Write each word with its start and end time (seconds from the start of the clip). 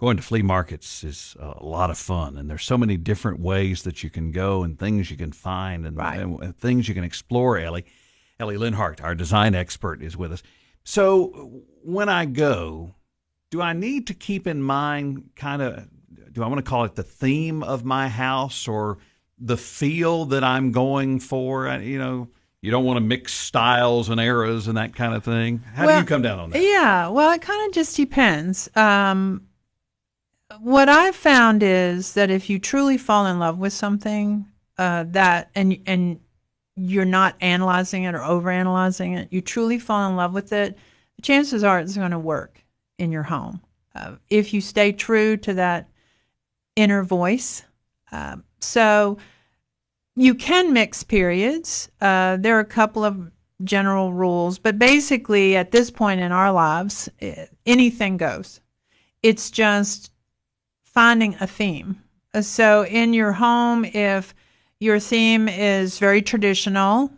going 0.00 0.16
to 0.16 0.22
flea 0.22 0.42
markets 0.42 1.04
is 1.04 1.36
a 1.38 1.62
lot 1.64 1.90
of 1.90 1.98
fun, 1.98 2.36
and 2.38 2.48
there's 2.50 2.64
so 2.64 2.78
many 2.78 2.96
different 2.96 3.38
ways 3.38 3.82
that 3.82 4.02
you 4.02 4.10
can 4.10 4.32
go 4.32 4.62
and 4.64 4.78
things 4.78 5.10
you 5.10 5.16
can 5.16 5.30
find 5.32 5.86
and, 5.86 5.96
Right. 5.96 6.18
and 6.20 6.56
things 6.56 6.88
you 6.88 6.94
can 6.94 7.04
explore. 7.04 7.58
Ellie, 7.58 7.84
Ellie 8.38 8.56
Lenhart, 8.56 9.00
our 9.02 9.14
design 9.14 9.54
expert, 9.54 10.02
is 10.02 10.16
with 10.16 10.32
us. 10.32 10.42
So 10.84 11.62
when 11.84 12.08
I 12.08 12.24
go, 12.24 12.94
do 13.50 13.60
I 13.60 13.74
need 13.74 14.06
to 14.06 14.14
keep 14.14 14.46
in 14.46 14.62
mind 14.62 15.30
kind 15.36 15.60
of? 15.62 15.86
Do 16.32 16.42
I 16.42 16.46
want 16.46 16.64
to 16.64 16.68
call 16.68 16.84
it 16.84 16.94
the 16.94 17.02
theme 17.02 17.62
of 17.62 17.84
my 17.84 18.08
house 18.08 18.66
or 18.68 18.98
the 19.38 19.56
feel 19.56 20.24
that 20.26 20.42
I'm 20.44 20.72
going 20.72 21.20
for? 21.20 21.68
You 21.78 21.98
know. 21.98 22.28
You 22.62 22.70
don't 22.70 22.84
want 22.84 22.98
to 22.98 23.00
mix 23.00 23.32
styles 23.32 24.10
and 24.10 24.20
eras 24.20 24.68
and 24.68 24.76
that 24.76 24.94
kind 24.94 25.14
of 25.14 25.24
thing. 25.24 25.62
How 25.74 25.86
do 25.86 25.96
you 25.98 26.04
come 26.04 26.20
down 26.20 26.38
on 26.38 26.50
that? 26.50 26.60
Yeah, 26.62 27.08
well, 27.08 27.32
it 27.32 27.40
kind 27.40 27.66
of 27.66 27.72
just 27.74 27.96
depends. 27.96 28.68
Um, 28.76 29.46
what 30.58 30.88
I've 30.88 31.16
found 31.16 31.62
is 31.62 32.14
that 32.14 32.30
if 32.30 32.50
you 32.50 32.58
truly 32.58 32.98
fall 32.98 33.26
in 33.26 33.38
love 33.38 33.58
with 33.58 33.72
something, 33.72 34.46
uh, 34.78 35.04
that 35.08 35.50
and 35.54 35.78
and 35.86 36.20
you're 36.76 37.04
not 37.04 37.36
analyzing 37.40 38.04
it 38.04 38.14
or 38.14 38.20
overanalyzing 38.20 39.18
it, 39.18 39.28
you 39.30 39.40
truly 39.40 39.78
fall 39.78 40.08
in 40.08 40.16
love 40.16 40.32
with 40.32 40.52
it. 40.52 40.76
The 41.16 41.22
chances 41.22 41.62
are 41.62 41.78
it's 41.78 41.96
going 41.96 42.10
to 42.12 42.18
work 42.18 42.64
in 42.98 43.12
your 43.12 43.22
home 43.22 43.60
uh, 43.94 44.16
if 44.28 44.54
you 44.54 44.60
stay 44.60 44.92
true 44.92 45.36
to 45.38 45.54
that 45.54 45.88
inner 46.76 47.02
voice. 47.02 47.62
Um, 48.12 48.44
so 48.60 49.18
you 50.16 50.34
can 50.34 50.72
mix 50.72 51.02
periods. 51.02 51.90
Uh, 52.00 52.36
there 52.38 52.56
are 52.56 52.60
a 52.60 52.64
couple 52.64 53.04
of 53.04 53.30
general 53.62 54.12
rules, 54.12 54.58
but 54.58 54.78
basically, 54.78 55.56
at 55.56 55.70
this 55.70 55.90
point 55.90 56.20
in 56.20 56.32
our 56.32 56.52
lives, 56.52 57.08
eh, 57.20 57.46
anything 57.66 58.16
goes. 58.16 58.60
It's 59.22 59.50
just 59.50 60.10
finding 61.00 61.34
a 61.40 61.46
theme. 61.46 62.02
Uh, 62.34 62.42
So, 62.42 62.84
in 62.84 63.14
your 63.14 63.32
home, 63.32 63.86
if 63.86 64.34
your 64.80 65.00
theme 65.00 65.48
is 65.48 65.98
very 65.98 66.20
traditional 66.20 67.10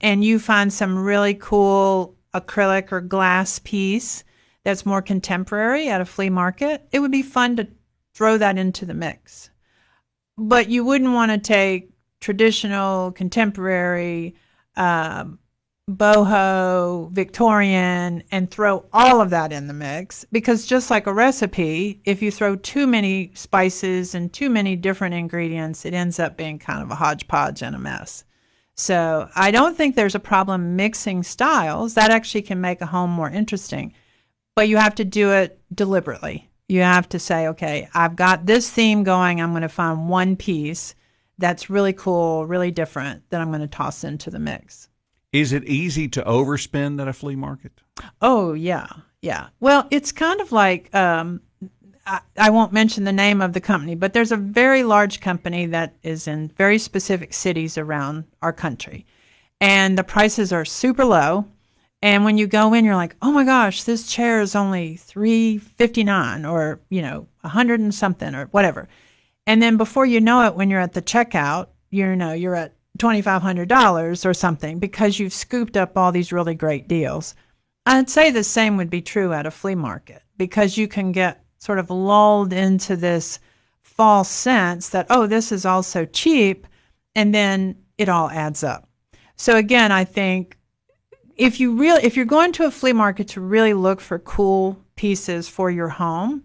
and 0.00 0.24
you 0.24 0.38
find 0.38 0.72
some 0.72 0.96
really 0.96 1.34
cool 1.34 2.14
acrylic 2.32 2.92
or 2.92 3.00
glass 3.00 3.58
piece 3.58 4.22
that's 4.62 4.86
more 4.86 5.02
contemporary 5.02 5.88
at 5.88 6.00
a 6.00 6.04
flea 6.04 6.30
market, 6.30 6.86
it 6.92 7.00
would 7.00 7.10
be 7.10 7.22
fun 7.22 7.56
to 7.56 7.66
throw 8.14 8.38
that 8.38 8.56
into 8.56 8.86
the 8.86 8.94
mix. 8.94 9.50
But 10.36 10.68
you 10.68 10.84
wouldn't 10.84 11.12
want 11.12 11.32
to 11.32 11.38
take 11.38 11.90
traditional, 12.20 13.10
contemporary, 13.10 14.36
um, 14.76 15.40
boho, 15.88 17.10
Victorian, 17.12 18.22
and 18.30 18.50
throw 18.50 18.84
all 18.92 19.20
of 19.20 19.30
that 19.30 19.52
in 19.52 19.68
the 19.68 19.74
mix 19.74 20.26
because 20.30 20.66
just 20.66 20.90
like 20.90 21.06
a 21.06 21.14
recipe, 21.14 22.00
if 22.04 22.20
you 22.20 22.30
throw 22.30 22.56
too 22.56 22.86
many 22.86 23.32
spices 23.34 24.14
and 24.14 24.32
too 24.32 24.50
many 24.50 24.76
different 24.76 25.14
ingredients, 25.14 25.84
it 25.84 25.94
ends 25.94 26.18
up 26.18 26.36
being 26.36 26.58
kind 26.58 26.82
of 26.82 26.90
a 26.90 26.94
hodgepodge 26.94 27.62
and 27.62 27.74
a 27.74 27.78
mess. 27.78 28.24
So 28.74 29.28
I 29.34 29.50
don't 29.50 29.76
think 29.76 29.96
there's 29.96 30.14
a 30.14 30.20
problem 30.20 30.76
mixing 30.76 31.22
styles. 31.22 31.94
That 31.94 32.10
actually 32.10 32.42
can 32.42 32.60
make 32.60 32.80
a 32.80 32.86
home 32.86 33.10
more 33.10 33.30
interesting. 33.30 33.94
But 34.54 34.68
you 34.68 34.76
have 34.76 34.94
to 34.96 35.04
do 35.04 35.32
it 35.32 35.60
deliberately. 35.74 36.48
You 36.68 36.82
have 36.82 37.08
to 37.10 37.18
say, 37.18 37.48
okay, 37.48 37.88
I've 37.94 38.14
got 38.14 38.46
this 38.46 38.70
theme 38.70 39.02
going. 39.04 39.40
I'm 39.40 39.50
going 39.50 39.62
to 39.62 39.68
find 39.68 40.08
one 40.08 40.36
piece 40.36 40.94
that's 41.38 41.70
really 41.70 41.92
cool, 41.92 42.46
really 42.46 42.70
different 42.70 43.22
that 43.30 43.40
I'm 43.40 43.48
going 43.48 43.62
to 43.62 43.66
toss 43.66 44.04
into 44.04 44.30
the 44.30 44.38
mix. 44.38 44.88
Is 45.32 45.52
it 45.52 45.64
easy 45.64 46.08
to 46.08 46.22
overspend 46.22 47.00
at 47.00 47.08
a 47.08 47.12
flea 47.12 47.36
market? 47.36 47.72
Oh 48.22 48.54
yeah, 48.54 48.86
yeah. 49.20 49.48
Well, 49.60 49.86
it's 49.90 50.12
kind 50.12 50.40
of 50.40 50.52
like 50.52 50.94
um, 50.94 51.40
I, 52.06 52.20
I 52.38 52.50
won't 52.50 52.72
mention 52.72 53.04
the 53.04 53.12
name 53.12 53.42
of 53.42 53.52
the 53.52 53.60
company, 53.60 53.94
but 53.94 54.14
there's 54.14 54.32
a 54.32 54.36
very 54.36 54.82
large 54.82 55.20
company 55.20 55.66
that 55.66 55.94
is 56.02 56.26
in 56.26 56.48
very 56.56 56.78
specific 56.78 57.34
cities 57.34 57.76
around 57.76 58.24
our 58.40 58.52
country, 58.52 59.04
and 59.60 59.98
the 59.98 60.04
prices 60.04 60.52
are 60.52 60.64
super 60.64 61.04
low. 61.04 61.44
And 62.00 62.24
when 62.24 62.38
you 62.38 62.46
go 62.46 62.74
in, 62.74 62.84
you're 62.84 62.94
like, 62.94 63.16
oh 63.20 63.32
my 63.32 63.44
gosh, 63.44 63.82
this 63.82 64.06
chair 64.06 64.40
is 64.40 64.54
only 64.54 64.96
three 64.96 65.58
fifty 65.58 66.04
nine, 66.04 66.46
or 66.46 66.80
you 66.88 67.02
know, 67.02 67.26
a 67.44 67.48
hundred 67.48 67.80
and 67.80 67.94
something, 67.94 68.34
or 68.34 68.46
whatever. 68.46 68.88
And 69.46 69.60
then 69.60 69.76
before 69.76 70.06
you 70.06 70.20
know 70.20 70.46
it, 70.46 70.54
when 70.54 70.70
you're 70.70 70.80
at 70.80 70.92
the 70.92 71.02
checkout, 71.02 71.68
you 71.90 72.16
know 72.16 72.32
you're 72.32 72.54
at 72.54 72.72
twenty 72.98 73.22
five 73.22 73.42
hundred 73.42 73.68
dollars 73.68 74.26
or 74.26 74.34
something 74.34 74.78
because 74.78 75.18
you've 75.18 75.32
scooped 75.32 75.76
up 75.76 75.96
all 75.96 76.12
these 76.12 76.32
really 76.32 76.54
great 76.54 76.88
deals. 76.88 77.34
I'd 77.86 78.10
say 78.10 78.30
the 78.30 78.44
same 78.44 78.76
would 78.76 78.90
be 78.90 79.00
true 79.00 79.32
at 79.32 79.46
a 79.46 79.50
flea 79.50 79.74
market 79.74 80.22
because 80.36 80.76
you 80.76 80.88
can 80.88 81.12
get 81.12 81.44
sort 81.58 81.78
of 81.78 81.90
lulled 81.90 82.52
into 82.52 82.96
this 82.96 83.38
false 83.82 84.28
sense 84.28 84.90
that 84.90 85.06
oh 85.10 85.26
this 85.26 85.50
is 85.50 85.64
all 85.64 85.82
so 85.82 86.04
cheap 86.04 86.66
and 87.14 87.34
then 87.34 87.76
it 87.96 88.08
all 88.08 88.30
adds 88.30 88.62
up. 88.62 88.88
So 89.36 89.56
again, 89.56 89.90
I 89.92 90.04
think 90.04 90.56
if 91.36 91.60
you 91.60 91.76
really 91.76 92.04
if 92.04 92.16
you're 92.16 92.26
going 92.26 92.52
to 92.52 92.66
a 92.66 92.70
flea 92.70 92.92
market 92.92 93.28
to 93.28 93.40
really 93.40 93.74
look 93.74 94.00
for 94.00 94.18
cool 94.18 94.78
pieces 94.96 95.48
for 95.48 95.70
your 95.70 95.88
home, 95.88 96.44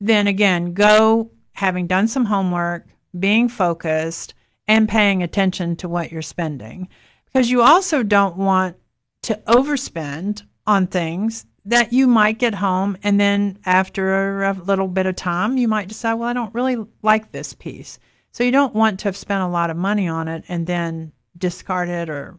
then 0.00 0.26
again, 0.26 0.72
go 0.74 1.30
having 1.52 1.86
done 1.86 2.06
some 2.06 2.26
homework, 2.26 2.86
being 3.18 3.48
focused 3.48 4.34
and 4.68 4.88
paying 4.88 5.22
attention 5.22 5.76
to 5.76 5.88
what 5.88 6.10
you're 6.12 6.22
spending. 6.22 6.88
Because 7.26 7.50
you 7.50 7.62
also 7.62 8.02
don't 8.02 8.36
want 8.36 8.76
to 9.22 9.40
overspend 9.46 10.42
on 10.66 10.86
things 10.86 11.46
that 11.64 11.92
you 11.92 12.06
might 12.06 12.38
get 12.38 12.54
home 12.54 12.96
and 13.02 13.18
then 13.20 13.58
after 13.64 14.44
a 14.44 14.52
little 14.52 14.86
bit 14.88 15.06
of 15.06 15.16
time 15.16 15.56
you 15.56 15.66
might 15.66 15.88
decide 15.88 16.14
well 16.14 16.28
I 16.28 16.32
don't 16.32 16.54
really 16.54 16.76
like 17.02 17.32
this 17.32 17.54
piece. 17.54 17.98
So 18.30 18.44
you 18.44 18.52
don't 18.52 18.74
want 18.74 19.00
to 19.00 19.04
have 19.08 19.16
spent 19.16 19.42
a 19.42 19.48
lot 19.48 19.70
of 19.70 19.76
money 19.76 20.06
on 20.08 20.28
it 20.28 20.44
and 20.48 20.66
then 20.66 21.12
discard 21.36 21.88
it 21.88 22.08
or 22.08 22.38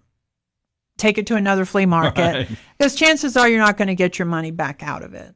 take 0.97 1.17
it 1.17 1.27
to 1.27 1.35
another 1.35 1.65
flea 1.65 1.85
market 1.97 2.21
Right. 2.21 2.49
because 2.77 2.95
chances 2.95 3.35
are 3.35 3.49
you're 3.49 3.59
not 3.59 3.77
going 3.77 3.87
to 3.89 3.95
get 3.95 4.17
your 4.17 4.25
money 4.27 4.51
back 4.51 4.81
out 4.83 5.03
of 5.03 5.13
it. 5.13 5.35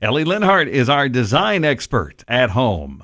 Ellie 0.00 0.24
Lenhart 0.24 0.68
is 0.68 0.88
our 0.88 1.08
design 1.08 1.64
expert 1.64 2.24
at 2.28 2.50
home. 2.50 3.02